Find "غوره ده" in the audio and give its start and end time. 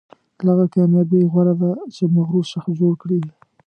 1.31-1.71